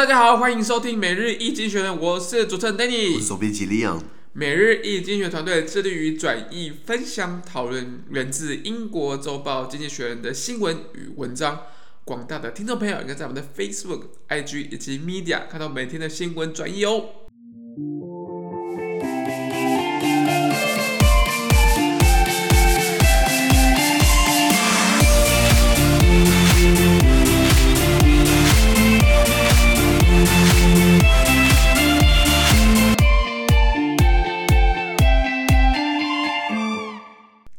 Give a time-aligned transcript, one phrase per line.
[0.00, 4.00] 大家好，欢迎收听每日易经济学人，我是主持人 Danny，我是总编辑 Leon。
[4.32, 11.64] 每日易经济学人团队致力于转译、分享、讨论源自英国周报《经济学人》的新闻与文章。
[12.06, 17.04] 广大的听众朋友应该在我们的 Facebook、IG 以及 Media 看到每天的新闻转译哦。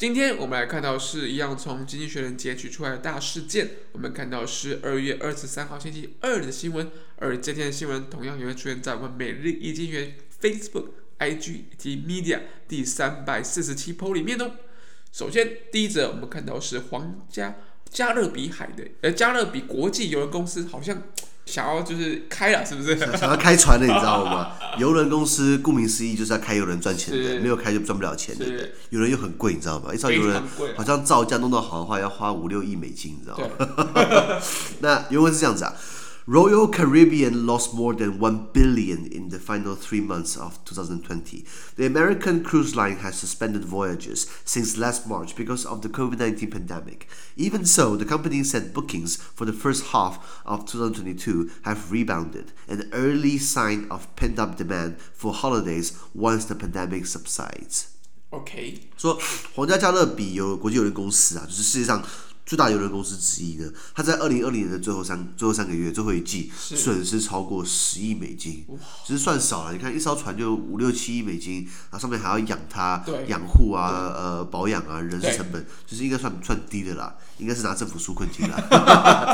[0.02, 3.70] 今天我们来看到是一样从《经济学人》截取出来的大事件。
[3.92, 10.86] 我们看到是二月二十三号星期二的新闻，而这天的新闻同样也会出现在我们每日一经济学 Facebook、
[11.20, 14.54] IG 以及 Media 第三百四十七 po 里面哦。
[15.12, 17.58] 首先，第一则我们看到是皇家
[17.88, 21.04] 加勒比海的，呃，加勒比国际邮轮公司好像。
[21.52, 22.98] 想要就是开了，是不是？
[23.18, 24.54] 想要开船的，你知道吗？
[24.80, 28.46] 游轮公司顾名思义就是要开游轮赚钱的，没有开就赚不了钱的。
[28.90, 29.94] 游轮又很贵，你知道吗？
[29.94, 30.42] 一艘游轮
[30.78, 34.40] 好像造价弄到好的话要花五六亿美金，你知道吗？
[34.80, 35.74] 那原文是这样子啊。
[36.29, 41.45] Royal Caribbean lost more than 1 billion in the final three months of 2020.
[41.77, 47.07] The American cruise line has suspended voyages since last March because of the COVID-19 pandemic.
[47.37, 52.91] Even so, the company said bookings for the first half of 2022 have rebounded, an
[52.93, 57.93] early sign of pent-up demand for holidays once the pandemic subsides.
[58.31, 59.17] OK，说
[59.55, 62.05] 皇家加勒比有国际邮轮公司啊，就是世界上。
[62.52, 68.66] 最大邮轮公司之一呢，它在二零二零年的最后三最后三个月最后一季损失超过十亿美金，
[69.08, 69.72] 其实算少了。
[69.72, 77.16] 你看一艘船就五六七亿美金，然后上面还要养它、养护啊、呃保养啊、人事成本，就是应该算算低的啦。
[77.38, 78.56] 应该是拿政府纾困金啦，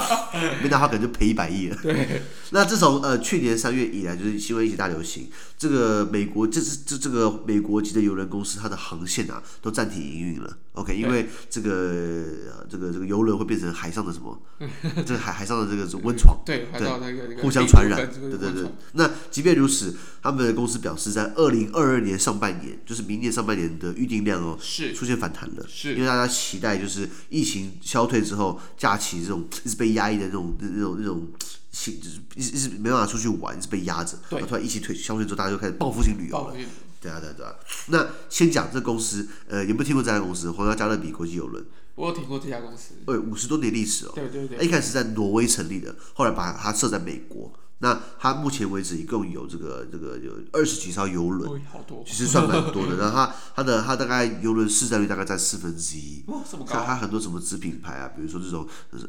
[0.64, 1.78] 没拿他可能就赔一百亿了。
[1.82, 10.58] 对，那自从呃去年三月以来，就是新冠疫情大流行，这个美国这是这这个美国籍的邮轮公司，它的航线啊都暂停营运了。
[10.78, 12.24] OK，因为这个
[12.70, 14.40] 这个这个游轮会变成海上的什么？
[15.06, 18.10] 这个海海上的这个是温床，对对，互相传染。
[18.12, 18.72] 对对对。
[18.94, 27.74] 那即便如此，他们的公司表示，在二零二二年上半年，就是明年上半年的预订量哦，是出现反弹了，是因为大家期待就是疫情。
[27.82, 31.28] 消退之后，假期这种一直被压抑的那种、那种、那种，
[31.72, 34.18] 就是一直一直没办法出去玩，一直被压着。
[34.30, 34.42] 对。
[34.42, 36.54] 突然疫情退消退之后，大家就开始报复性旅游了。
[37.02, 37.56] 对啊，对啊，对啊。
[37.88, 40.52] 那先讲这公司，呃，有没有听过这家公司？
[40.52, 41.66] 皇家加勒比国际邮轮。
[41.96, 42.96] 我有听过这家公司。
[43.06, 44.12] 对，五十多年历史哦。
[44.16, 44.66] 对对对。
[44.66, 47.52] 一开始在挪威成立的，后来把它设在美国。
[47.80, 51.62] 那它目前为止一共有这个这个有二十几艘游轮，
[52.06, 52.98] 其实算蛮多的。
[52.98, 56.26] 然后它它的它大概游轮市占率大概占四分之一。
[56.68, 58.68] 像它很多什么子品牌啊，比如说这种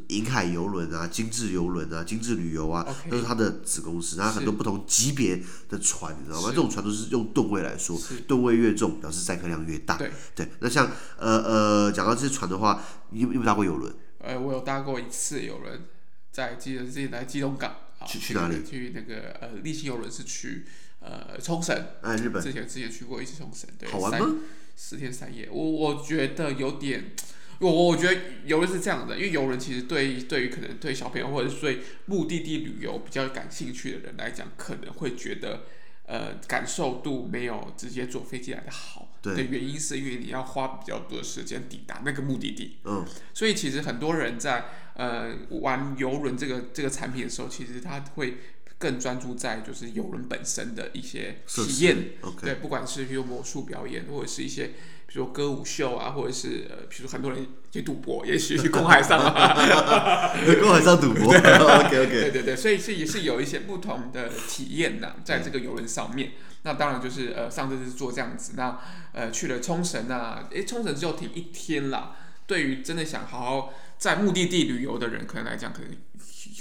[0.09, 4.17] 银海游轮啊、精致游轮啊、精致旅游啊，都是它的子公司。
[4.19, 6.49] 它很多不同级别的船，你知道吗？
[6.51, 9.97] 这种船都是用吨位来说，吨位越重，表示载客量越大。
[9.97, 10.51] 对对。
[10.61, 13.91] 那像呃呃，讲到这些船的话，你有没有搭过游轮？
[14.19, 15.85] 哎，我有搭过一次游轮，
[16.31, 17.75] 在记得自己来基隆港。
[18.07, 18.63] 去去哪里？
[18.65, 20.65] 去那个呃，丽星游轮是去
[21.01, 21.77] 呃冲绳。
[22.03, 22.43] 哎，日本。
[22.43, 23.89] 之前之前去过一次冲绳，对。
[23.91, 24.37] 好玩吗？
[24.77, 27.13] 四天三夜，我我觉得有点，
[27.59, 35.65] 我我觉得游轮是这样的，因为游轮其实对对于可能对小朋友或者是对目的地旅游比较感兴趣的人来讲，可能会觉得
[36.07, 39.08] 呃感受度没有直接坐飞机来的好。
[39.35, 39.45] 对。
[39.45, 42.79] 的原因是因为你要花比较多的时间抵达那个目的地。
[42.85, 43.05] 嗯。
[43.33, 44.65] 所以其实很多人在。
[44.99, 48.39] 呃，玩游轮这个这个产品的时候，其实他会
[48.79, 52.15] 更专注在就是游轮本身的一些体验。
[52.21, 52.41] Okay.
[52.41, 54.73] 对，不管是比如魔术表演，或者是一些
[55.11, 59.19] 比如说歌舞秀啊，或者是呃，比如很多人去赌博，也许 去公海上，
[60.61, 61.33] 公海上赌博。
[61.41, 62.07] 对 OK OK。
[62.07, 66.33] 对对对，所以是也是有一些不同的体验的，在这个游轮上面。
[66.65, 68.79] 那当然就是呃，上次是做这样子，那
[69.13, 72.17] 呃去了冲绳啊，诶，冲绳只有停一天啦。
[72.47, 75.91] 对于真的想好好在目的地旅游的人，可能来讲，可能。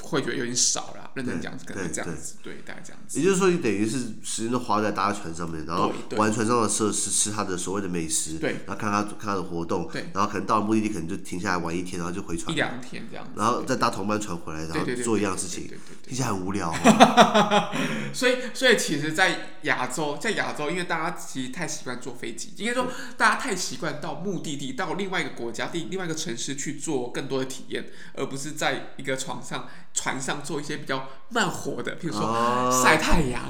[0.02, 3.20] 会觉得有点少了，认真讲，可能这样子，对，大概这样子。
[3.20, 15.68] 也就是说，你等于是时间都花在搭船上面，然后玩船上的设施，吃他的所谓的美食，对，然后看他看他的活动，对，然后可能到了目的地，可能就停下来玩一天，然后就回船，一两天这样子，然后再搭同班船回来，然后做一样事情，
[16.06, 16.74] 听起来很无聊。
[18.14, 29.68] 所以，所以其实，在亚洲，在亚洲，因为大家其实太习惯坐飞机，应该说大家太习惯到目的地，到另外一个国家、另另外一个城市去做更多的体验，而不是在一个床上。
[29.94, 33.42] 船上做一些比较慢活的，比如说晒太阳，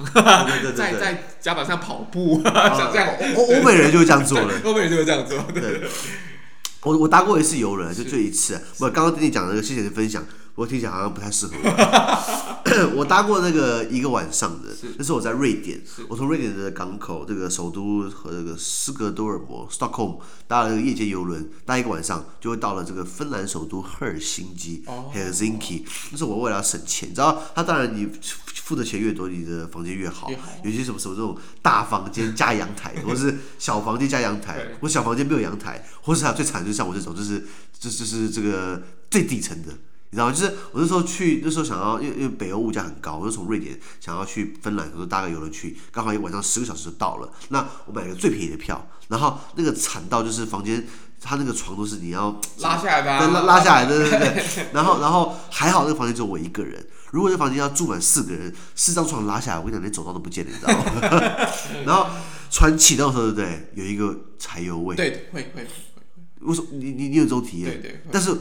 [0.75, 5.37] 在在甲板上跑步，像这样，欧欧美人就会这样做了， 欧美人就会这样做。
[5.53, 5.81] 对，
[6.83, 8.61] 我我搭过一次游轮，就这一次。
[8.79, 10.25] 我刚刚跟你讲的那个谢谢的分享，
[10.57, 12.93] 我听起来好像不太适合我。
[12.97, 20.17] 我搭过那个一个晚上的，那是我在瑞典，我从瑞典的港口这个首都和这个斯格多尔摩 （Stockholm）
[20.47, 24.83] 搭了个夜间游轮，搭一个晚上就会到了这个芬兰首都赫尔辛基
[25.13, 25.83] （Helsinki）。
[26.11, 28.09] 那是我为了省钱，你知道，他当然你
[28.63, 30.29] 付的钱越多，你的房间越好。
[30.63, 37.39] 有些什么什么这种大房间加阳台， 或者是小房间加阳台，我小房间没有阳台，或是他最惨就像我这种，就是
[37.79, 39.69] 就就是这个最底层的。
[40.09, 40.33] 你知道吗？
[40.33, 47.29] 就是我那时候去，那时候想要，因为因为北欧物价很高，我就从瑞典想要去芬兰，我就搭个游轮去，刚好一晚上十个小时就到了。
[47.49, 50.87] 那我买了个最便宜的票，然后那个惨到就是房间，
[51.19, 54.67] 他那个床都是你要拉下来的，拉拉下来的，对对对。
[54.71, 61.49] 然后然后还好那个房间只有我一个人，如果这房间要住满四个人，四张床拉下来，我跟你讲连走道都不见了，你知道吗？
[61.85, 62.07] 然后
[62.49, 63.71] 船启动的时候，对不对？
[63.75, 64.95] 有一个柴油味。
[64.95, 65.67] 对，会会会会。
[66.41, 67.81] 为什么你你你有这种体验？
[67.81, 68.01] 对对。
[68.09, 68.33] 但是。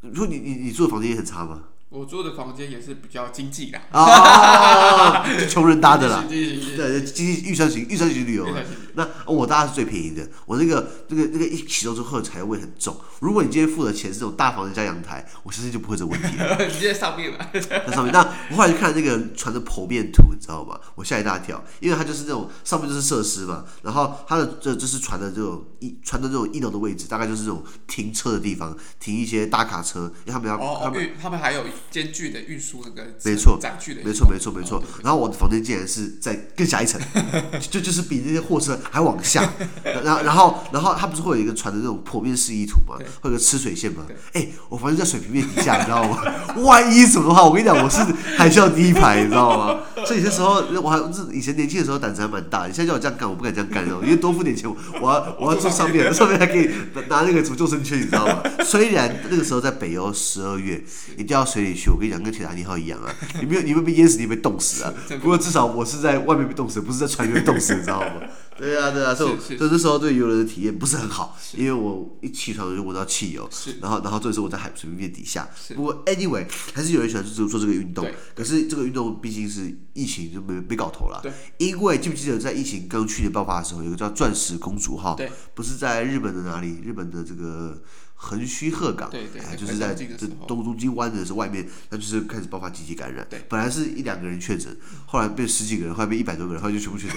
[0.00, 1.62] 如果你你你住的房间也很差吗？
[1.88, 8.46] 我住的房间也是比较经济的，啊， 穷人搭的啦，对，经济预算型预算型旅游。
[8.94, 12.96] 那我搭的是最便宜的，我那个那个那个一启动之后柴油味很重。
[13.20, 16.56] 如果你今天付的钱是这种大房子加阳台，我相信就不会这个问题了。
[16.68, 18.12] 直接上面了，在上面。
[18.12, 20.78] 那我后来就看那个船的剖面图，你知道吗？
[20.96, 33.70] 我吓一大跳，因为它就是那种上面就是设施嘛，然后它的这就是船的这种一船的这种一楼的位置，大概就是这种停车的地方，停一些大卡车，因为他们要他们他们还有艰巨的运输那个没错的，
[34.04, 34.82] 没错没错没错。
[35.02, 37.00] 然后我的房间竟然是在更下一层，
[37.70, 39.52] 就就是比那些货车还往下。
[39.82, 42.96] 然后然后然后它不是会有一个船的那种剖面示意图吗？
[43.20, 44.06] 会有个吃水线吗？
[44.32, 46.22] 哎，我房间在水平面底下，你知道吗？
[46.56, 47.98] 万一什么的话，我跟你讲，我是
[48.36, 49.80] 海啸第一排，你知道吗？
[50.06, 50.98] 所以有些时候我还
[51.32, 54.68] 以前年轻的时候胆子还蛮大，你现在叫我这样干，我不敢这样干哦，因为多付点钱，
[55.00, 56.70] 我要我要坐上面，上面还可以
[57.08, 58.42] 拿那个什么救生圈，你知道吗？
[58.64, 60.82] 虽然那个时候在北欧十二月，
[61.16, 64.92] 一定要水里去，我跟你讲，跟铁达尼号一样啊， 你没有你会被淹死，你会被冻死啊。
[65.20, 68.22] 不过至少我是在外面被冻死，不是在船里面冻死，你知道吗？
[68.56, 73.46] 对啊，对啊，所以所以那时候对游轮的体验不是很好，因为我一起床就闻到汽油，
[73.82, 75.46] 然后然后这时候我在海水平面底下。
[75.74, 81.22] 不过 anyway 还是有人喜欢做做这个运动，可是这个运动毕竟是疫情就没没搞头了。
[81.58, 85.18] 因为记不记得在疫情刚去年爆发的时候，有个叫钻石公主号，
[85.54, 86.80] 不是在日本的哪里？
[86.82, 87.82] 日本的这个。
[88.18, 93.26] 横须贺港，对对，就是在这东东京湾的是外面，那就是开始爆发集体感染。
[93.28, 94.74] 对，本来是一两个人确诊，
[95.06, 97.16] 后来变十几个人，后来变一百多个人，后来就全部确诊。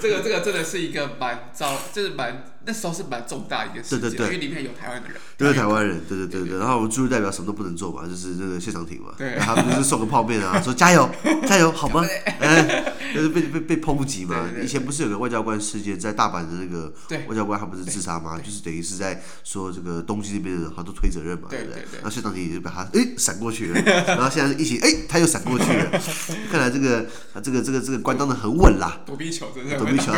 [0.00, 6.58] 这个这个真的是一个蛮糟，就是蛮那时候是蛮重大一件事件，因为里面有台湾的人，对台湾人，对对对对。
[6.58, 11.10] 然后我们驻日代表什么都不能做嘛，就是那个谢长廷嘛，对，他们就是送个泡面啊， 说加油
[11.48, 12.06] 加油好吗？
[12.40, 14.48] 哎，就是被被被抨击嘛。
[14.62, 16.92] 以前不是有个外交官事件，在大阪的那个
[17.26, 18.38] 外交官他不是自杀吗？
[18.38, 19.72] 就是等于是在说。
[19.72, 21.82] 这个东京那边的人好多推责任嘛，对不对？
[21.94, 26.00] 然后谢长廷也就把他哎闪过去了，然后现在疫情哎他又闪过去了，
[26.52, 29.00] 看来这个啊这个这个这个官当的很稳啦。
[29.06, 30.12] 躲避球真的躲避球，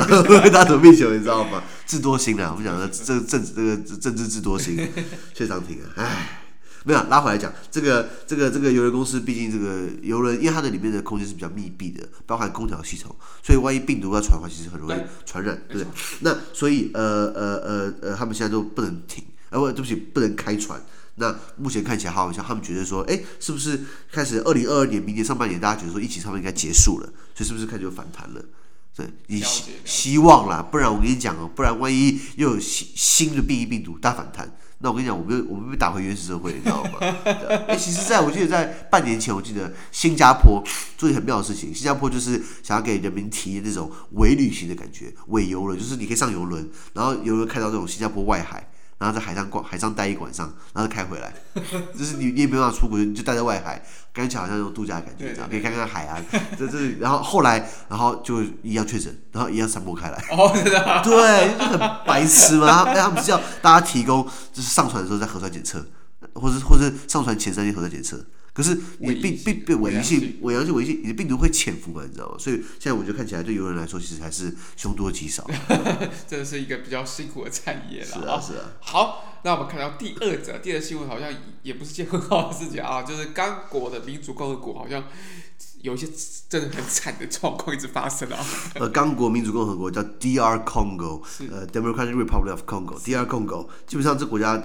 [0.50, 1.62] 打躲避球你知道吗？
[1.86, 4.76] 智多星啊，我们讲的这个政这个政治智多星，
[5.34, 6.40] 谢长廷啊，哎，
[6.84, 15.86] 没有拉回来讲这个这个这个邮轮公司，毕竟这个邮轮因为它的里面的空间是比较密闭的，包含空调系统，所以万一病毒要传的话，其实很容易传染，对不对？
[16.20, 19.24] 那所以呃呃呃呃，他们现在都不能停。
[19.50, 20.80] 呃，不，对不起，不能开船。
[21.16, 23.78] 那目前看起来好像他们觉得说，哎，是不是
[24.10, 28.44] 开始二零二二年明年上半年，大家觉得说疫情差不多应该结束了，所以是不是开始有反弹了？
[28.96, 36.98] 对，你希希望啦，不然我跟你讲哦，不然万一又有新新的变异病毒大反弹，那我跟你讲，我们我们被打回原始社会，你知道吗？
[37.66, 40.62] 哎，其实在我记得在半年前，我记得新加坡
[40.96, 48.68] 做一件很妙的事情，新加坡就是想要给人民体验那种伪旅行的感觉，伪游轮，就是你可以上游轮，然后游轮开到这种新加坡外海。
[49.04, 51.30] 然后在海上逛，海上待一晚上，然后开回来，
[51.94, 53.84] 就是你你也没办法出国，你就待在外海，
[54.14, 56.18] 感觉好像那种度假的感觉，这样可以看看海啊。
[56.58, 60.16] 这这，然后后来，然后就一样确诊，然后一样散播开来。
[60.30, 60.50] 哦，
[61.04, 62.84] 对，就很白痴嘛。
[62.84, 65.84] 哎，他们是要大家提供，就是上船的时候在核酸检测，
[66.32, 68.24] 或者或者上船前三天核酸检测。
[68.54, 72.04] 可是你病病病伪阳性，伪阳性伪性，你的病毒会潜伏嘛？
[72.06, 72.36] 你知道吗？
[72.38, 75.44] 所以现在我觉得看起来，对游人来说，其实还是凶多吉少。
[76.28, 78.06] 真的是一个比较辛苦的产业了。
[78.06, 78.70] 是啊，是啊。
[78.78, 81.28] 好，那我们看到第二则，第二新闻好像
[81.64, 85.02] 也不是件很好的事情啊，就是刚果的民主共和国好像
[85.82, 86.08] 有一些
[86.48, 88.38] 真的很惨的状况一直发生啊。
[88.78, 91.20] 呃，刚果民主共和国叫 DR Congo，
[91.50, 94.62] 呃，Democratic Republic of Congo，DR Congo，基本上这国家。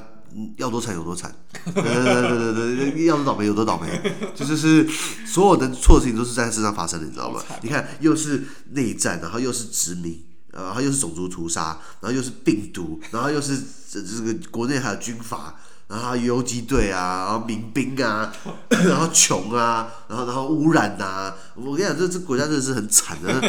[0.57, 1.33] 要多惨有多惨，
[1.73, 3.87] 对对对对对，要多倒霉有多倒霉，
[4.35, 4.87] 就就是
[5.25, 7.41] 所有的错事情都是在他身上发生的，你知道吗？
[7.61, 13.57] 你看，又是内战，然后又是殖民，然后又是种族屠杀，然后又是病毒，然后又是
[13.91, 15.55] 这这个国内还有军阀，
[15.87, 18.31] 然后游击队啊，然后民兵啊，
[18.69, 23.41] 然后穷啊，然后然后污染呐、啊，我跟你讲，这这国家真的是很惨的，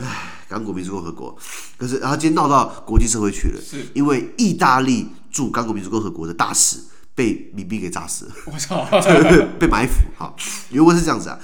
[0.00, 1.36] 唉，刚果民主共和国，
[1.78, 6.77] 可是然后今天闹到国际社会去了，是因为意大利驻刚果民主共和国的大使
[7.15, 8.87] 被民兵给炸死了，我操，
[9.59, 10.35] 被埋伏，好，
[10.71, 11.39] 原文是这样子啊。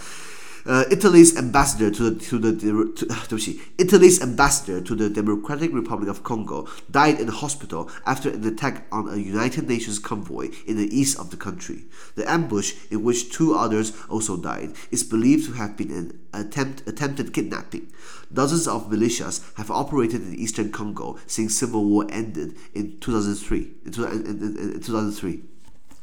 [0.64, 6.66] 呃、uh,，Italy's ambassador to the to the to, 对不起，Italy's ambassador to the Democratic Republic of Congo
[6.92, 11.20] died in a hospital after an attack on a United Nations convoy in the east
[11.20, 11.86] of the country.
[12.16, 16.82] The ambush, in which two others also died, is believed to have been an attempt
[16.88, 17.86] attempted kidnapping.
[18.33, 23.59] Dozens of militias have operated in eastern Congo since civil war ended in 2003.
[23.87, 25.43] In, in, in, in 2003.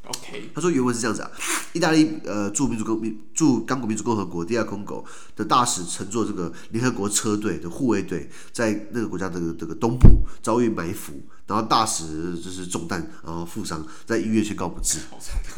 [0.07, 1.29] OK，他说原文是这样子啊，
[1.73, 5.03] 意大利呃驻民主共驻驻刚果民主共和国 DR Congo
[5.35, 11.13] 的大使乘坐这个联合国车队的护卫队，在那个国家的这个东部遭遇埋伏，
[11.45, 14.99] 然后大使就是中弹，然后负伤，在医院宣告不治。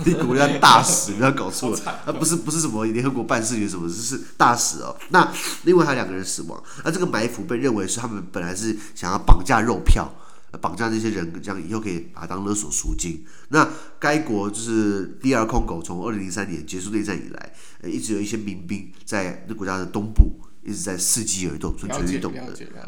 [0.06, 4.96] 那个国家大使不要搞错了，啊不是不是什么联合国办事员什么，这是大使哦。
[5.10, 5.32] 那
[5.64, 10.12] 另外还有两个人死亡，那这个埋伏被认为是他们本来是想要绑架肉票。
[10.58, 13.24] 绑架这些人，这样以后可以把它当勒索赎金。
[13.50, 22.42] 那该国就是 DR Congo，从二零零三年结束内战以来，呃，一直有一些民兵在那国家的东部一直在伺机而动，蠢蠢欲动的。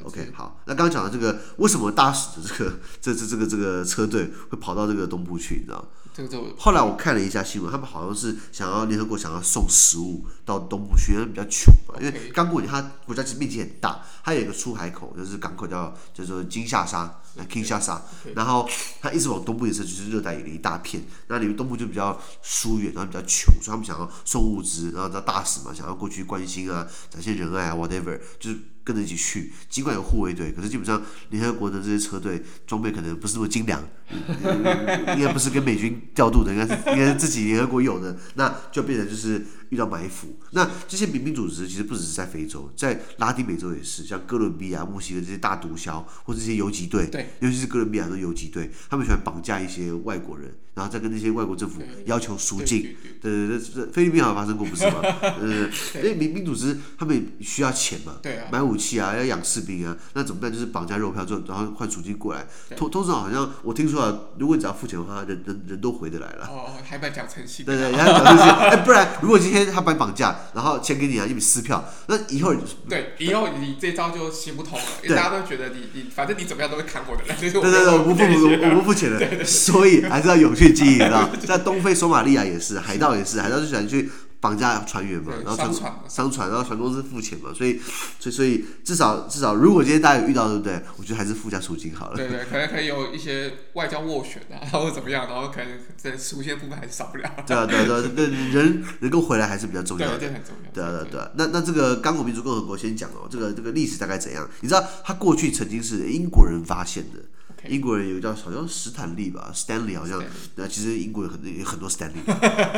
[0.04, 5.56] OK，好，那刚刚讲的这个，为什么大使的这个这这这个这个车队会跑到这个东部去？
[5.56, 5.88] 你知道？
[6.14, 11.96] 这个后来我看了一下新闻，他们好像是想要联合国想要送食物到东部去，因为比较穷嘛。
[12.00, 17.18] 因为刚果它国家其实面积很大，它有一个出海口，就是港口叫叫做金夏沙。
[17.34, 17.98] 那 Kinshasa，
[18.36, 21.02] 然后它一直往东部延伸，就是热带雨林一大片。
[21.28, 29.52] 那里面东部就比较疏远，然后比较穷，所以他们想要送物资，然后到大使嘛，想要过去关心啊，展现仁爱啊，whatever，就是跟着一起去。
[29.70, 33.82] 尽管有护卫队，可是基本上联合国的这些车队装备可能不是那么精良，
[35.18, 39.46] 应该不是跟美军调度的，应该是应该是自己联合国有的，那就变成就是。
[39.72, 52.96] 遇到埋伏，那这些民兵组织其实不只是在非洲，在拉丁美洲也是，像哥伦比亚、墨西哥这些大毒枭或者这些游击队，对，尤其是哥伦比亚的游击队，他们喜欢绑架一些外国人，然后再跟那些外国政府要求赎金。
[53.22, 55.00] 对对对，对，菲律宾好像发生过，不是吗？
[55.22, 60.52] 呃，因为民兵组织他们也需要钱嘛，对啊，买武器啊，要养士兵啊，那怎么办？
[60.52, 62.46] 就是绑架肉票，之后然后换赎金过来。
[62.76, 66.48] 通通常好像我听说啊，如果你只要付钱的话，人人人都回得来了。
[66.48, 67.66] 哦，还蛮讲诚信。
[67.66, 68.46] 对对，还讲诚信。
[68.48, 69.62] 哎，不然如果今天。
[69.72, 71.86] 他把你绑架，然后钱给你啊，一笔撕票。
[72.08, 72.54] 那以后
[72.90, 77.24] 对，以后你这招就行不通了，因为大家都觉得你你反正你怎么样都会砍我的。
[77.40, 84.10] 对对对，我不付我我不付钱的，所以还是要勇去经营，知道 在东非索马利亚也是，海盗也是，海盗就喜欢去。
[84.42, 85.72] 绑架船员嘛，然后船
[86.10, 87.80] 商船，然后船公司付钱嘛，所以，
[88.20, 90.82] 所以，所以至少至少，如果今天大家有遇到，对不对？
[90.98, 92.18] 我觉得还是附加赎金好了。
[92.18, 97.32] 对对，可能可以有一些外交斡旋啊，或者怎么样，然后可能在赎金部分还是少不了。
[97.46, 100.18] 对啊，对啊，对啊，对，人能够回来还是比较重要的。
[100.18, 100.72] 对，这很重要。
[100.74, 101.30] 对啊，对啊，对啊。
[101.36, 104.50] 那那这个刚果民主共和国先讲哦，这个这个历史大概怎样？
[104.62, 107.20] 你知道，它过去曾经是英国人发现的。
[107.68, 110.22] 英国人有个叫好像史坦利吧，Stanley 好像，
[110.56, 112.24] 那其实英国有很有很多 Stanley，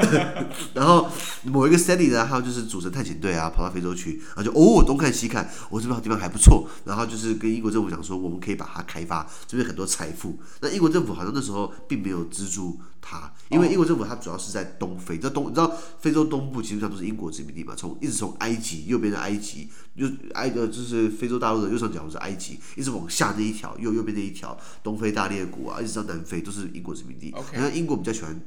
[0.75, 1.07] 然后
[1.43, 10.37] 某一个 Stanley 呢，他就是组成探险队啊，跑到非洲去，然后就哦东看西看，我、哦、这边地方还不错，然后就是跟英国政府讲说，我们可以把它开发，这边很多财富。
[10.61, 15.69] 那英国政府好像那时候并没有资助他，因为英国政府它主要是在东非，在东你知道
[15.99, 24.57] 非洲东部基本上都是英国殖民地嘛，从一直从埃及右边的埃及，就埃呃就是非洲大陆的右上角是埃及，一直往下那一条右右边那一条。
[24.81, 27.33] 东非大裂谷啊，一直到南非都是英国殖民地。
[27.51, 28.39] 然后英国比较喜欢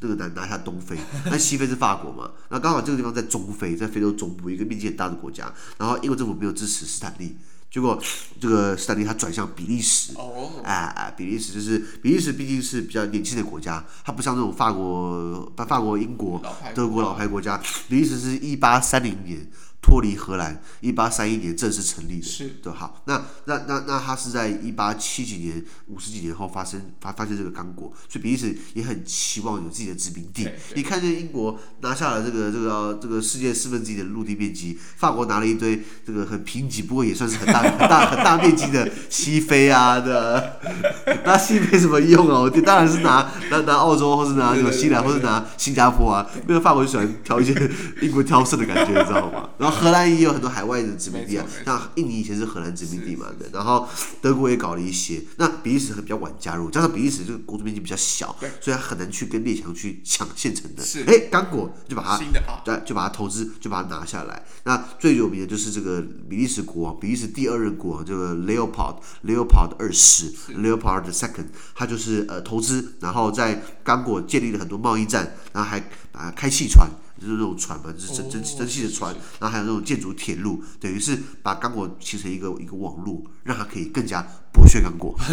[0.00, 2.30] 那个拿拿下东非，那西非是法国嘛。
[2.50, 5.52] 那刚好这个地方在中非，在非洲中部一个面积很大的国家。
[5.78, 7.36] 然后英国政府没有支持斯坦利，
[7.74, 8.00] 结果
[8.40, 10.12] 这个斯坦利他转向比利时。
[10.14, 10.62] 哦。
[10.62, 16.40] 哎哎，比利时就是比利时毕竟是比较年轻的国家，它不像那种法国、法国、英国、
[16.72, 17.60] 德国老牌国家。
[17.88, 19.44] 比利时是一八三零年。
[19.84, 30.48] 脱离荷兰，一八三一年正式成立的，是的，好，那那那那他是在一八七几年五十几年后发生发发现这个刚果，所以比利时也很期望有自己的殖民地。
[30.74, 40.60] 你看见英国拿下了这个这个这个世界四分之一的陆地面积，法国拿了一堆这个很贫瘠，不过也算是很大 很大很大面积的西非啊的，
[41.26, 42.40] 那西非什么用啊？
[42.40, 46.26] 我当然是拿拿拿澳洲，或是拿什么西兰，或是拿新加坡啊。
[46.48, 47.52] 因为法国就喜欢挑一些
[48.00, 49.50] 英国挑剩的感觉，你知道吗？
[49.58, 53.48] 然后荷兰也有很多海外的殖民地啊，像印尼以前是荷兰殖民地嘛，对。
[53.52, 53.88] 然后
[54.20, 60.82] 德国也搞了一些，那比利时比较晚加入，加上比利时这个国土面积比较小，所以它很难去跟列强去抢现成的。
[60.82, 62.18] 是哎，刚果就把它，
[62.64, 64.44] 对，就把它投资，就把它拿下来。
[64.64, 75.80] 那最有名的就是这个比利时国王，比利时第二任国王这个 Leopold Leopold 二世 Leopold the Second，他就是呃投资，然后在刚果建立了很多贸易站，然后还
[76.12, 76.88] 把它开汽船。
[77.20, 85.18] 就是那种船嘛，就是蒸蒸蒸汽的船，然后还有那种建筑铁路，等于是把刚果形成一个一个网络，让它可以更加剥削刚果。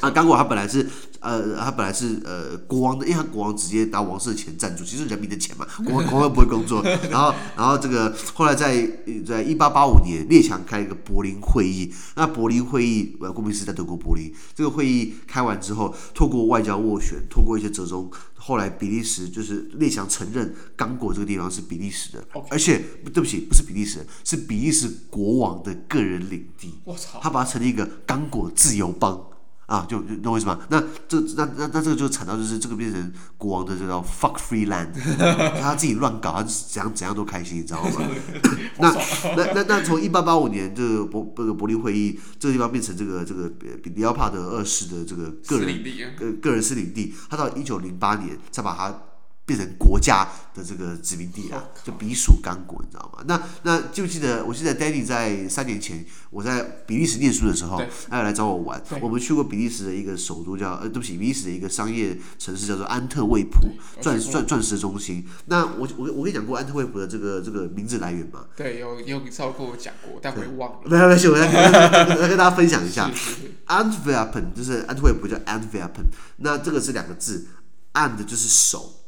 [0.00, 0.88] 啊，刚果他本来是
[1.20, 6.82] 呃，他本来是呃国王的，因为他国王直接拿王室的钱赞助，其实人民的钱嘛，国王国王不会工作。
[7.10, 8.86] 然后然后这个后来在
[9.26, 18.10] 在一八八五年，列强开了一个柏林会议，那柏林会议呃，顾名思义在德国柏林，这个会议开完之后，透过外交斡旋，透过一些折中。
[18.36, 22.78] 后来比利时就是列强承认刚果这个地方是比利时的.而且
[23.14, 26.74] 对不起，不是比利时，是比利时国王的个人领地。
[26.84, 27.18] 我操！
[27.22, 29.18] 他把它成立一个刚果自由邦。
[29.66, 30.58] 啊，就就懂我意思吗？
[30.68, 34.88] 那这那那那这个就惨到就是这个变成国王的这叫 fuck free land，
[35.60, 38.02] 他自己乱搞，他怎样怎样都开心，你知道吗？
[38.78, 38.90] 那
[39.36, 43.48] 那那那从一八八五年这个柏这个柏林会议这个地方变成这个这个
[43.82, 45.82] 比利奥帕德二世的这个个人
[46.16, 48.94] 个个人私领地，他到一九零八年才把它。
[49.46, 53.22] 变成国家的这个殖民地啊，就隶属刚果，你知道吗？
[53.26, 58.82] 那那就记得，我记得 Danny 在三年前，我在比利时念书的时候，他来找我玩。
[59.02, 63.58] 我们去过比利时的一个首都叫呃，对不起，比利时的一个商业城市叫做安特卫普，
[64.00, 65.26] 钻钻钻石中心。
[65.44, 68.46] 那我我我跟你讲过安特卫普的这个这个名字来源吗？
[68.56, 70.80] 对，有有稍微跟我讲过，但我忘了。
[70.84, 73.10] 没关系，我再跟再跟大家分享一下。
[73.68, 76.06] Antwerpen 就是安特卫普叫 Antwerpen，
[76.38, 77.46] 那这个是两个字
[77.92, 79.00] ，and 就是手。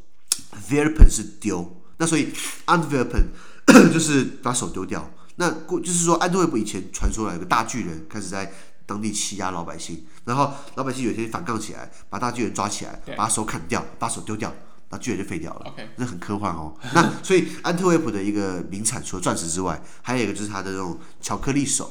[0.71, 2.33] Werpen 是丢，那所以
[2.67, 3.27] Antwerpen
[3.93, 5.11] 就是把手丢掉。
[5.37, 8.51] 那过就是说，安特卫普以前传说来有个大巨人开始在
[8.87, 14.55] 当地欺压老百姓，然后老百姓有一天反抗起来，把大巨人抓起来，把手砍掉，把手丢掉，
[14.89, 15.75] 那巨人就废掉了。
[15.97, 16.75] 那很科幻哦。
[16.95, 21.91] 那所以安特卫普的一个名产，除了钻石之外，还有一个就是它的这种巧克力手。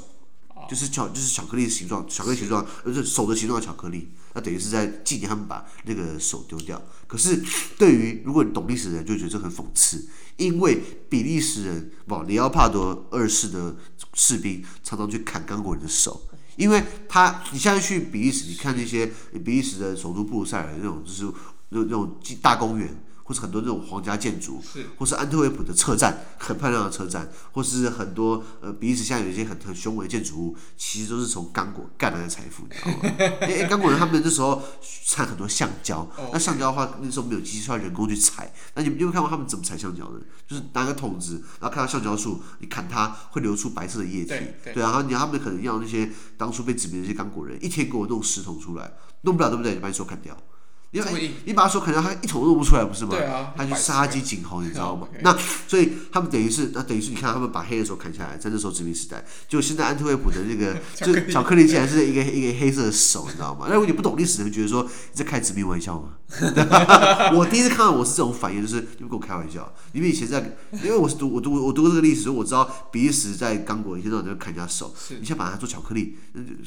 [0.69, 4.09] 就是巧，就是巧克力的形状，巧克力形状，就是手的形状的巧克力。
[4.33, 6.81] 那等于是在纪念他们把那个手丢掉。
[7.07, 7.41] 可是
[7.77, 10.07] 对于如果你懂历史的人，就觉得这很讽刺，
[10.37, 13.75] 因为比利时人不，里奥帕多二世的
[14.13, 21.23] 士兵常常去砍刚果人的手，因为他你现在去比利时，你看那些比利时的首都布鲁塞尔那种，就是
[21.69, 23.01] 那那种大公园。
[23.25, 24.63] 或是很多这种皇家建筑，
[24.97, 33.15] 或是安特卫普的车站， 很漂亮的车站，或是很多呃比利时现在有一些很很雄伟的建筑物，其实都是从刚果干来的财富，你知道吗？
[33.49, 34.61] 因为刚果人他们那时候
[35.07, 38.53] 产很多橡胶，那橡胶的话那时候没有机器，需要人工去采。
[38.75, 40.19] 那你们有没有看过他们怎么采橡胶的？
[40.47, 49.73] 就是拿个桶子，然后看到橡胶树，你砍它会流出白色的液体，对，然后你他们可能要那些当初被殖民的那些刚果人，一天给我弄十桶出来，弄不了对不对？
[49.73, 50.37] 就把你手砍掉。
[50.95, 53.11] 因为你把手砍掉，他一头都弄不出来，不是吗？
[53.11, 55.07] 对啊，他就杀鸡儆猴，你知道吗？
[55.21, 55.35] 那
[55.67, 63.65] 所以他们等于是，那等于是你看他们把黑的手砍下来，在那时候殖民时代，就现在安特卫普的那个 就巧克力竟然是一个一个黑色的手，你知道吗？
[63.67, 66.09] 那如果你不懂历史，你会觉得说你在开殖民玩笑吗？
[67.35, 76.17] 我第一次看到我是这种反应，就是你们跟我开玩笑，因为以前在， 因为我是读我读我读过这个历史，所以我知道比利时在刚果以前那种就砍人家手，你先把它做巧克力，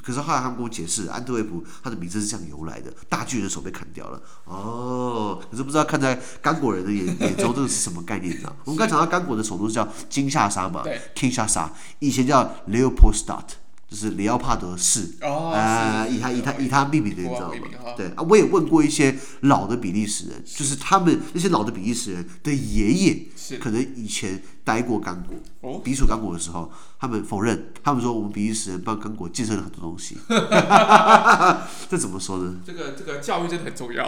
[0.02, 8.32] 可是后来他们跟我解释，安特卫普它的名字是这样由来的，大巨人的手被砍掉了，哦，可是不知道看在刚果人的眼眼中，这个是什么概念？
[8.32, 8.56] 你知道？
[8.64, 13.44] 我们刚才讲到刚果的首都是叫金沙萨嘛，Kinshasa，以前叫 Leopoldstadt。
[13.90, 17.94] 就是里奥帕德市，呃，以他以他以他命名的，你知道吗？
[17.96, 23.26] 对啊，我也问过一些老的比利时人，就是他们那些老的比利时人的爷爷，
[23.58, 25.24] 可能以前待过刚
[25.62, 30.18] 果，比属刚果的时候，他们否认，他们说我们比利时人帮刚果建设了很多东西，
[31.88, 32.56] 这怎么说呢？
[32.66, 34.06] 这个这个教育真的很重要，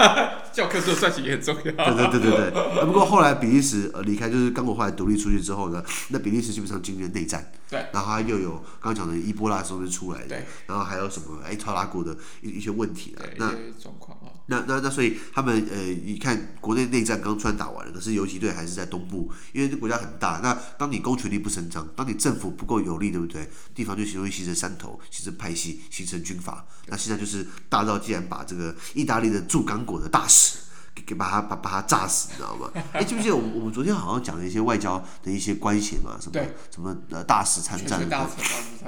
[0.50, 1.62] 教科书算起也很重要。
[1.62, 2.86] 对对对对对。
[2.88, 9.18] 不过后来比利时呃离开，就是刚果后来独立出去之后呢，那比利时基本上经历了内战，对，然后他又有刚刚讲的。
[9.18, 13.50] 伊波拉时候出来的，对然后还有什么哎，特拉古的一一些问题啊，那
[13.82, 20.40] 状况啊，那那那所以他们呃，你看国内内战刚突然打完了，可是游击队还是在东部，因为这国家很大。
[20.42, 23.46] 那当你公权力不伸张，当你政府不够有力，对不对？
[23.74, 26.66] 地方就容易形成山头，形成派系，形成军阀。
[26.86, 30.56] 那现在就是大赵既然把这个意大利的驻刚果的大使。
[30.98, 32.70] 给给把它把把它炸死，你知道吗？
[32.92, 36.16] 哎，记不记得我们我们昨天好像讲了一些外交的一些关系嘛？
[36.20, 36.40] 什么
[36.74, 38.00] 什么呃大使参战，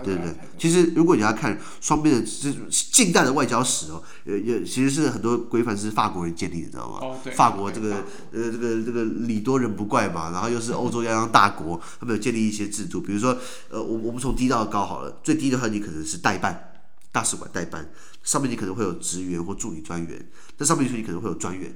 [0.02, 0.34] 对对对。
[0.58, 6.98] 其实如果你要看双边的这近代的外交史哦，呃也其实是很多规范是法国人建立的，你知道吗？
[7.00, 7.32] 哦，对。
[7.32, 7.96] 法国这个
[8.32, 13.36] 呃这个这个礼多人不怪嘛，然后又是欧洲泱泱大国，他们有建立一些制度，比如说
[13.70, 16.66] 呃我我们从低到高好了，最低的话你可能是代办。
[17.12, 17.90] 大使馆代办，
[18.22, 21.74] 上面你可能会有职员或助理专员，那上面去你可能会有专员，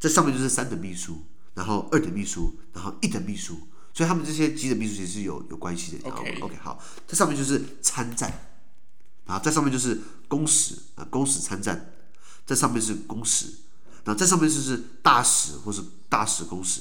[0.00, 1.22] 这上面就是三等秘书，
[1.54, 8.52] 然后二等秘书，然后一等秘书，所以他们这些几等秘书其实是有有关系的，OK？OK，好，这上面就是参战，
[9.26, 11.92] 然后在上面就是公使啊，公使参战，
[12.46, 13.46] 在上面是公使，
[14.04, 16.80] 然后在上面就是大使或是大使公使，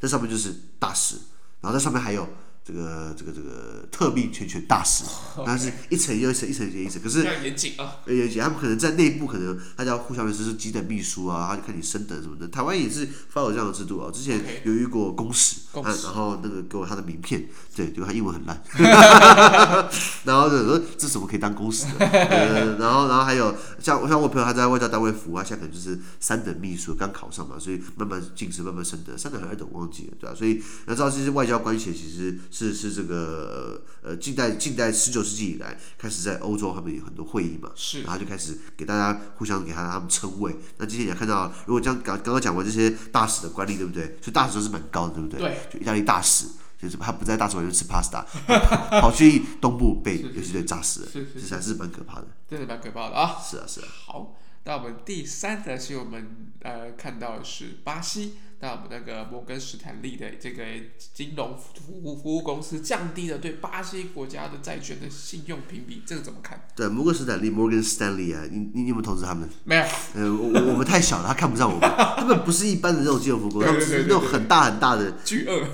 [0.00, 1.14] 在上面就是大使，
[1.60, 2.28] 然后在上面还有。
[2.66, 5.04] 这个这个这个特命全权大使，
[5.46, 8.42] 但是一层又一层，一层又一层，可是严谨啊，严谨。
[8.42, 12.48] 他们可能在内部，可能大家互相的是几等秘书啊，他就看你升等什么的。
[12.48, 14.10] 台湾也是发有这样的制度啊。
[14.12, 18.60] 之前有遇过公使，然后那个给我他的名片，对，结果他英文很烂，
[20.24, 22.76] 然后就说这怎么可以当公使的？
[22.80, 30.34] 然后然后还有像我像我朋友他在外交单位服务，他现在可能就是三等秘书，刚考上嘛，所以慢慢晋升，慢慢升等，三等还是二等忘记了，对吧？
[30.34, 32.36] 所以要知道这些外交关系其实。
[32.56, 40.56] 是是这个呃近代近代十九世纪以来开始在欧洲他们有很多会议嘛，是，然后就开始给大家互相给他他们称谓。
[40.78, 44.06] 那今天你看到，如果这样刚刚刚讲完这些大使的官吏，对不对？
[44.22, 45.40] 所以大使都是蛮高的，对不对？
[45.40, 45.58] 对。
[45.74, 46.46] 就意大利大使，
[46.80, 48.24] 就是他不在大使馆就吃 pasta，
[49.02, 52.28] 跑去东部被游击队炸死了，是是，是，这才是蛮可怕的。
[52.48, 53.36] 真的蛮可怕的啊！
[53.44, 53.88] 是啊是啊。
[54.06, 58.36] 好，那我们第三则新闻，我们呃看到的是巴西。
[58.58, 60.64] 那我们那个摩根士丹利的这个
[61.12, 66.66] 金融服务服务公司降低了对巴西国家的债券的信用评比，这个怎么看？
[66.74, 69.46] 对，摩根士丹利 （Morgan Stanley） 啊，你你有没有投资他们？
[69.64, 69.82] 没有。
[70.14, 71.88] 呃，我我们太小了，他看不上我们。
[72.16, 75.68] 他们不是一般的那种金融服务公司，他们是那种很大很大的巨鳄，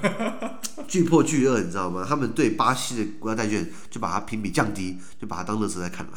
[0.88, 2.04] 巨破巨鳄，你知道吗？
[2.08, 6.12] 他们对巴西的国家债券就把它评比降低，就把它当垃圾在看了。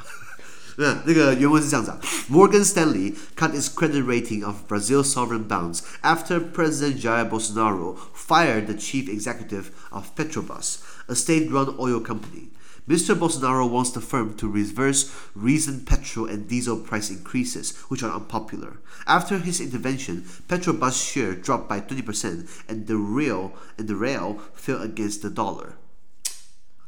[0.76, 8.66] 那那个原文是这样子啊，Morgan Stanley cut its credit rating of Brazil's sovereign bonds after President Jair Bolsonaro fired
[8.66, 10.78] the chief executive of Petrobras,
[11.08, 12.50] a state-run oil company.
[12.88, 13.14] Mr.
[13.14, 18.80] Bolsonaro wants the firm to reverse recent petrol and diesel price increases, which are unpopular.
[19.06, 24.80] After his intervention, Petrobras share dropped by 20% and the real and the real fell
[24.80, 25.76] against the dollar.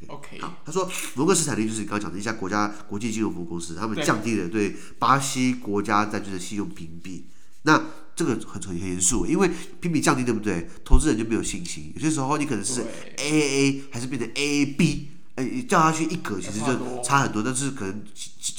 [0.05, 7.25] OK，好，他说摩根斯坦利就是你刚刚讲的一家国家国际金融服务公司，他们降低了对巴西国家债券的信用评比。
[7.63, 7.83] 那
[8.15, 9.49] 这个很很很严肃，因为
[9.81, 10.69] 评比降低，对不对？
[10.85, 11.91] 投资人就没有信心。
[11.95, 12.85] 有些时候你可能是
[13.17, 14.99] AAA 还是变成 AAB，
[15.35, 18.03] 哎，掉下去一格其实就差很多，但是可能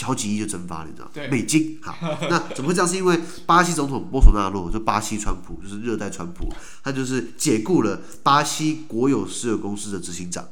[0.03, 1.11] 好几亿就蒸发了，你知道？
[1.31, 1.79] 美金。
[1.81, 1.97] 好，
[2.29, 2.89] 那怎么会这样？
[2.89, 10.47] 是因为巴西总统波索纳洛，就巴西川普，就是热带川普，他就是解雇了巴西国有石油公司的执行长。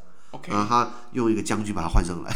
[0.48, 2.32] 然后他用一个将军把他换上来，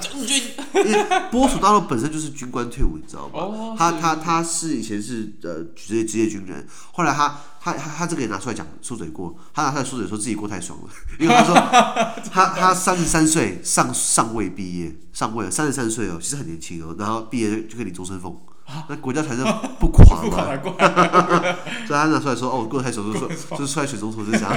[0.00, 0.42] 将军，
[0.86, 10.88] 因为波索大陆本身就是军官退伍，你知道吗？Oh, 他他他是以前是呃职业职业军人，后来他他他他这个也拿出来讲说嘴过，他拿出来说嘴说自己过太爽了，
[11.18, 11.54] 因为他说
[12.32, 18.40] 他他三十三岁上上尉毕业，上尉三十三岁哦，其实很年轻哦，然后毕业就可以领终身俸。
[18.88, 19.44] 那国家财政
[19.78, 20.56] 不垮嘛？
[21.86, 24.50] 所以他拿出来说：“哦，过台手术，就是说，就是出来选总统是这样，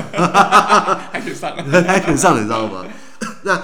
[1.12, 2.86] 还选上了，还选上了，你知道吗？”
[3.44, 3.56] 那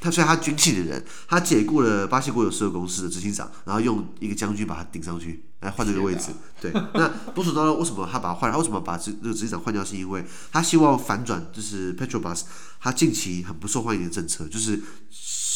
[0.00, 6.30] 他虽然他军气的人，他解雇了巴西国有石油公司的执行长，然后用一个将军把他顶上去，来换这个位置。
[6.60, 8.50] 对，那波索纳洛为什么他把他换？
[8.50, 9.84] 他为什么把这这个执行长换掉？
[9.84, 12.42] 是因为他希望反转，就是 Petrobras
[12.80, 14.80] 他近期很不受欢迎的政策，就是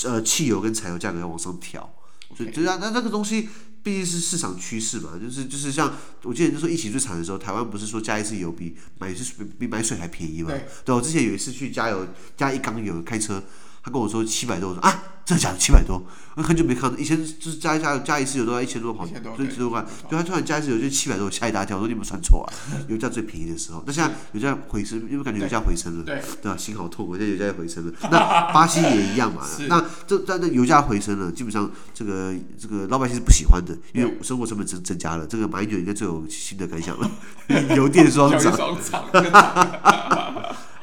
[0.05, 1.91] 呃汽油跟柴油价格要往上调。
[2.37, 3.49] 所以，就啊，那那个东西。
[3.87, 10.51] 毕竟是市场趋势嘛，就是就是像我记得就说疫情最惨的时候，台湾不是说加一次油比买是比比买水还便宜嘛？
[10.85, 12.05] 对，我之前有一次去加油
[12.37, 13.41] 加一缸油开车，
[13.87, 15.03] 他跟我说七百多，我说啊。
[15.27, 15.59] 真的假的？
[15.59, 16.01] 七百多，
[16.37, 16.97] 我很久没看到。
[16.97, 19.21] 以前就是加一加加一次油都要一千多跑，一千
[19.59, 19.85] 多块。
[20.09, 21.77] 就他突然加一次油就七百多，吓一大跳。
[21.77, 22.49] 我说你们算错啊！
[22.87, 26.15] 油价最便宜的时候，那现在油价回升，因为感觉油价回升了，对
[26.49, 26.57] 吧？
[26.57, 27.93] 心好痛，我现在油价也回升了。
[28.09, 29.43] 那巴西也一样嘛。
[29.69, 35.27] 那这但那油价回升了，基本上这个这个老百姓是不喜欢的，因为生活成本增增加了。
[35.27, 37.11] 这个马英九应该最有新的感想了，
[37.75, 38.57] 油电双涨。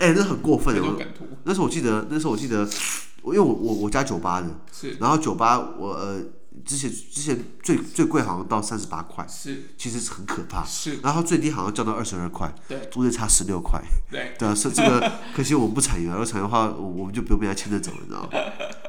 [0.04, 0.82] 哎，那很过分的。
[1.44, 2.68] 那时候我记得，那时候我记得。
[3.26, 6.22] 因为我我我家酒吧的，是，然后酒吧我呃
[6.66, 18.30] 之前之前最最贵好像到三十八块，是，其实是很可怕，是，然后最低好像降到二十二块，对，中间差十六块，对，对啊，是这个， 可惜我们不产油，要产油的话，我我们就不用被他牵着走了，你知道吗？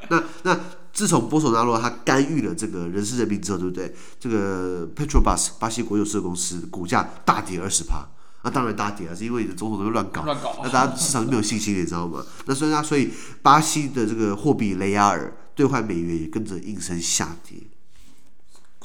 [0.09, 0.59] 那那
[0.91, 3.95] 自从波索纳罗他干预了这个人事任命之后，对不对？
[4.19, 8.05] 这个 Petrobras 巴西国有石油公司股价大跌二十趴。
[8.45, 12.23] 那当然大跌啊，是因为你的总统都乱搞，乱搞，那大家市场就没有信心，你知道吗？
[12.45, 13.09] 那所以那所以
[13.41, 17.57] 巴西的这个货币雷亚尔兑换美元也跟着应声下跌。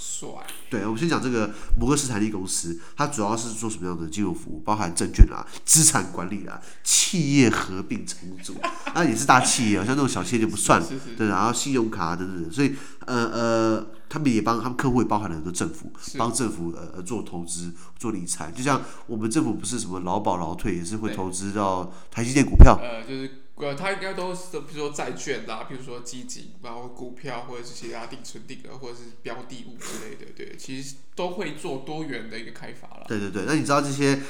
[0.00, 0.28] 帅。
[0.70, 4.60] 对，我们先讲这个摩根士坦利公司，它主要是做什么样的金融服务？
[4.64, 8.56] 包含证券啊、资产管理啊、企业合并重组，
[8.94, 10.86] 那也是大企业，像那种小企业就不算了。
[11.16, 12.74] 对，然后信用卡等等，所以
[13.06, 13.86] 呃呃。
[14.12, 22.76] 他们也帮他们客户也包含了很多政府，帮政府呃做投资做理财，就像我们政府不是什么劳保劳退也是会投资到台积电股票。
[22.82, 33.04] 呃，就是呃，他应该都是比如说债券啦，比如说基金，然后股票或者是其他定存定额或者是标的物之类的，对，其实都会做多元的一个开发了。
[33.06, 34.20] 对对对，那你知道这些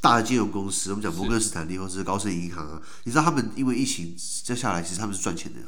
[0.00, 5.60] 大的金融公司，我们讲摩根斯坦利或者是高盛银行啊，你知道他们因为疫情接下来其实他们是赚钱的。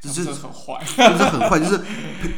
[0.00, 1.76] 就是很坏， 就是很坏，就是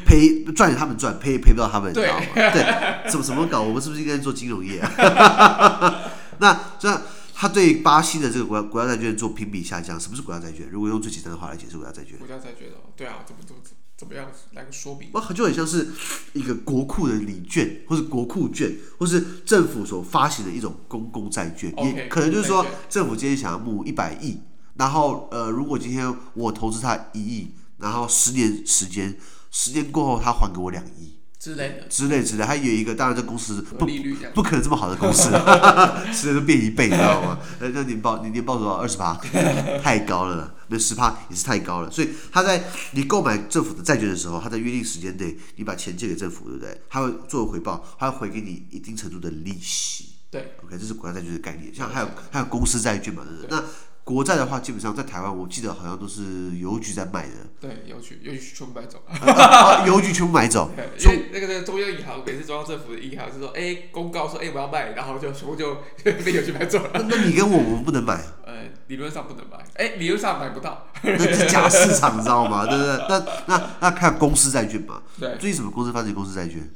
[0.06, 2.24] 赔赔赚他们赚，赔赔不到他们，你知道吗？
[2.34, 3.60] 对，怎么怎么搞？
[3.60, 6.10] 我们是不是应该做金融业啊？
[6.40, 7.02] 那这样，
[7.40, 10.68] 他对巴西的这个国家国家债券做评比下降，什么是国家债券？
[10.68, 12.18] 如果用最简单的话来解释，国家债券。
[12.18, 13.62] 国家债券哦，对啊，怎么怎么
[13.96, 15.08] 怎么样来个说明？
[15.12, 15.88] 哇，就很像是
[16.34, 24.42] 一个国库的礼券，或是国库券，或是政府所发行的一种公共债券，也可能就是说政府今天想要募一百亿。
[24.74, 29.16] 然后，呃，如果今天我投资他一亿，然后十年时间，
[29.50, 33.86] 十年过后他还给我两亿之类的，之类之类，还有一个，当然这公司不
[34.34, 35.30] 不可能这么好的公司，
[36.12, 37.38] 十年都变一倍，你知道吗？
[37.60, 38.74] 那年报你年报多少？
[38.74, 39.14] 二十八，
[39.82, 41.90] 太高了，那十趴也是太高了。
[41.90, 46.78] 所以他在你购买政府的债券的时候，他在约定时间内，你把钱借给政府，对不对？
[46.90, 50.10] 他会作为回报，他会回给你一定程度的利息。
[50.30, 51.74] 对，OK，这是国家债券的概念。
[51.74, 53.48] 像还有还有公司债券嘛，对不对？
[53.50, 53.64] 那
[54.10, 57.34] 国债的话，基本上在台湾，我记得好像都是邮局在卖的。
[57.60, 59.00] 对，邮局，邮局全部买走。
[59.86, 60.68] 邮局全部买走。
[60.98, 66.90] 因为那个那个中央银行，每次中央政府的银行是说，哎，公告说，哎，我要卖，然后就全部就被邮局买走了。
[67.08, 68.20] 那你跟我，我们不能买。
[68.44, 70.88] 呃，理论上不能买，哎，理论上买不到。
[71.02, 72.66] 那是假市场，你知道吗？
[72.66, 72.96] 对不对？
[73.08, 75.02] 那那那看公司债券嘛。
[75.20, 75.36] 对。
[75.38, 76.68] 最近什么公司发行公司债券？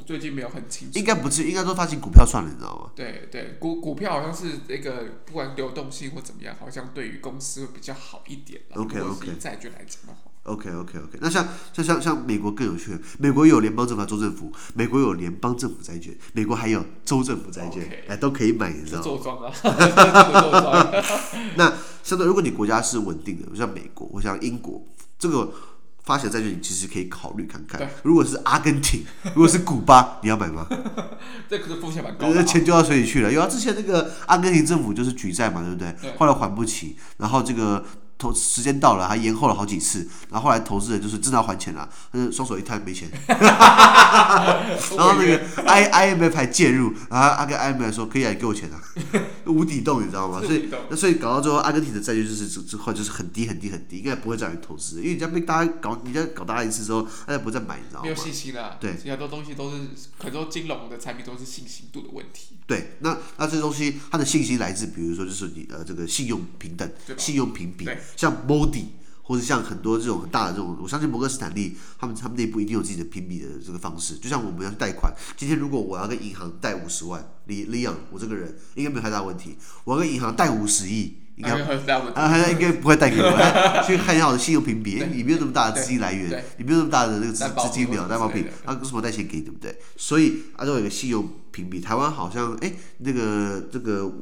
[0.00, 2.90] 我最近没有很清楚，应该不是，应该都发行股票算了，你知道吗？
[2.96, 8.62] 对对，股股票好像是那个不管流动性或怎么样，好像对于公司会比较好一点。
[8.74, 9.28] OK OK。
[9.38, 10.30] 债券来讲的话。
[10.44, 11.18] OK OK OK。
[11.20, 19.02] 那像像像像美国更有趣，美国有联邦政府、州政府，美国有联邦政府债券，美国还有州政府债券，哎，都可以买，你知道吗？
[19.04, 19.52] 做庄啊。
[21.56, 24.82] 那相对，如果你国家是稳定的，像美国或像英国，
[25.18, 25.52] 这个。
[26.02, 27.88] 发行债券，你其实可以考虑看看。
[28.02, 30.66] 如果是阿根廷， 如果是古巴，你要买吗？
[31.48, 32.34] 这可是风险蛮高的。
[32.36, 33.32] 那钱丢到水里去了。
[33.32, 35.94] 因为，之前那个阿根廷政府就是举债嘛，对不对？
[36.00, 36.16] 对。
[36.16, 37.84] 后来还不起，然后这个。
[38.20, 48.80] 投时间到了，还延后了好几次，然后后来投资人就是真的要还钱了，但是双手一摊没钱， 然后那个 I I M F 还介入，然后阿根 I M F 说可以啊，你给我钱啊，
[49.46, 50.42] 无底洞你知道吗？
[50.44, 58.04] 所以那所以搞到最后，阿根廷的债券就是之之后就是很低很低很低，应该不会再有人投资，因为人家被大家搞，人家搞大家一次之后，大家不再买，你知道吗？
[58.04, 58.76] 没有信心了。
[58.78, 59.76] 对，很多东西都是
[60.18, 62.56] 很多金融的产品都是信心度的问题。
[62.66, 68.84] 对，那那这东西它的信心来自，比如说就是你呃这个信用平等、信用评比，像 Modi
[69.22, 74.16] 或者像很多这种很大的这种，我相信摩根士坦利他们他们内部一定有自己的评比的这个方式。
[74.16, 79.56] 就像我们要去贷款，今天如果我要跟银行贷五十万，李李阳，我这个人应该没有太大问题。
[79.84, 81.52] 我要跟银行贷五十亿，应该
[82.14, 83.30] 啊，还应该不会贷给我。
[83.86, 89.78] 去看一下我的信用评比，你没有那么大的资金来源，你没有那么大的那个资资金表担保品，他为什么贷钱给你，对不对？
[89.96, 94.12] 所以按照一个信用评比，台湾好像哎，那个这个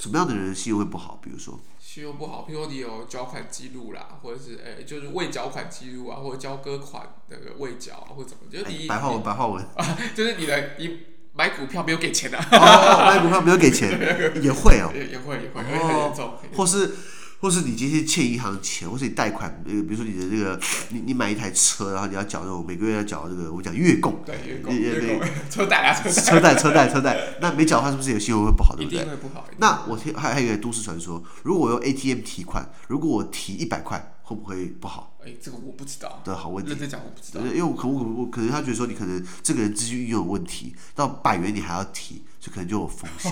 [0.00, 1.18] 什么样的人信用会不好？
[1.22, 1.60] 比如说。
[1.78, 11.00] 信用不好，譬如说你有缴款记录啦，或者是诶、欸，就是未缴款记录啊，或者交割款那个未缴啊，或者怎么，就是你、欸、白话文白话文啊， 就是你的你
[11.34, 13.90] 买股票没有给钱的、啊哦，买股票没有给钱
[14.40, 16.94] 也会哦，也也会也会，很严重，或是。
[17.40, 29.00] 或是你今天欠银行钱，或是你贷款，呃，比如说你的这个，你你买一台车，然后你要缴那种每个月要缴这个，我们讲月供，对月供，月供，车贷啊，车贷，车贷，车贷，那没缴的话是不是有信用会不好，对不对？
[29.00, 29.46] 一定会不好。
[29.56, 35.16] 那我听还还有一个都市传说，如果我用 ATM 提款，如果我提一百块，会不会不好？
[35.24, 36.20] 哎，这个我不知道。
[36.22, 36.70] 的好问题。
[36.70, 37.40] 认真讲我不知道。
[37.46, 42.22] 因为我可我我可能他觉得说你可能这个人资金运用有问题，到百元你还要提。
[42.40, 43.30] 就可能就有风 险，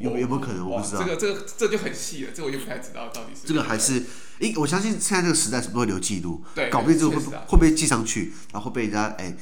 [0.00, 0.70] 有有没有可能？
[0.70, 1.02] 我不知道。
[1.02, 3.48] 这个这个这就很细了，这我就不太知道到底是。
[3.48, 4.04] 这个还是，
[4.38, 9.36] 因我相信现在这个时代是不会留记录，对，搞不定之后会会被记上去，然后会被人家哎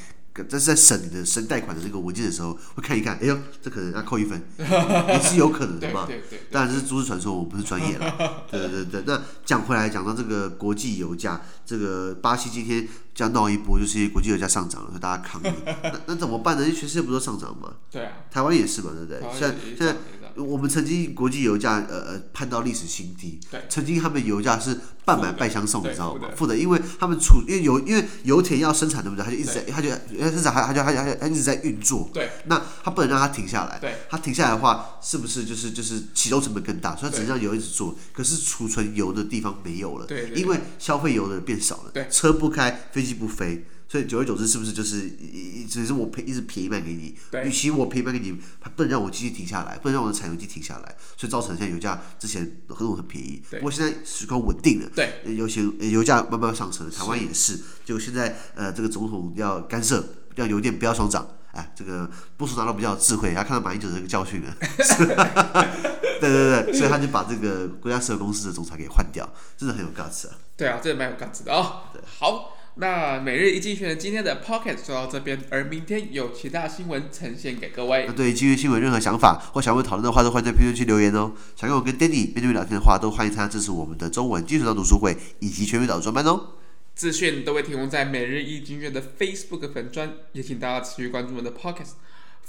[0.48, 6.06] 在在审你的申贷款的这个文件的时候，会看一看，哎呦，这可能要扣一分， 也是有可能的嘛。
[6.06, 8.44] 对对对对当然这是都市传说，我不是专业了。
[8.50, 15.53] 对对对，那讲回来，讲到这个国际油价，这个巴西今天这样闹一波，就是国际油价上涨了，所以大家抗议。
[15.83, 16.62] 那那怎么办呢？
[16.62, 17.72] 因为全世界不都上涨吗？
[17.90, 18.12] 对啊。
[18.31, 19.20] 台湾也是嘛，对不对？
[19.33, 19.96] 现在现在。
[20.35, 26.27] 我们曾经国际油价呃呃攀到历史新低，对，曾经他们油价是半买半相送，你知道吗？
[26.35, 29.22] 负的，因为他们储因为油因为油田要生产，对不对？
[29.22, 36.96] 他就一直在，他就生产，他就他就他一直在运作，对，那他不能让它停下来，对，他停下来的话，是不是就是就是启动成本更大？
[36.96, 43.67] 所以只能让油一直做，可是储存油的地方没有了，对，因为消费油的人变少了，对，车不开，飞机不飞。
[43.88, 47.15] 所以久而久之，是不是就是一只是我便一直便宜卖给你？
[47.45, 48.33] 与其我便宜卖给你，
[48.75, 57.55] 不能让我机器停下来，不能让我的产油机停下来，所以造成现在油价之前很多很便宜，不过现在时况稳定了，对，油钱油价慢慢上升，台湾也是。
[57.85, 60.03] 结果现在呃，这个总统要干涉，
[60.37, 64.57] 要油电不要双涨，哎，这个部署拿到比较智慧，他看到马英九这个教训了，
[66.19, 70.35] 对对对，所以他就把这个国家石油公司的总裁给换掉，真的很有 guts 啊。
[70.57, 71.83] 对啊，真的蛮有 guts 的哦。
[71.93, 72.57] 对，好。
[72.76, 78.06] 那每日一经济学人今天的 Pocket 就到这边，而明天有其他新闻呈现给各位。
[78.06, 81.32] 那对今日新闻任何想法或想问讨论的话，都欢迎在评论区留言哦。
[81.54, 86.54] 想跟我跟 Danny 面对面聊天的话，都欢迎参加支持我们的中文基础读书会以及全民导专班哦。
[86.94, 91.88] 资讯都会提供在每日一经济学人的 Facebook 粉专，也请大家持续关注我们的 Pocket、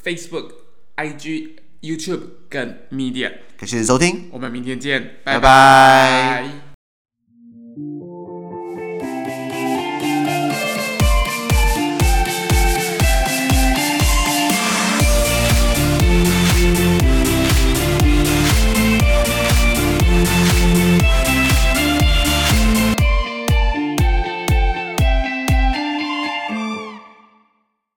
[0.01, 0.51] Facebook、
[0.95, 3.31] IG、YouTube 跟 Media。
[3.57, 5.41] 感谢收听，我们明天见，拜拜。
[5.41, 6.62] 拜拜。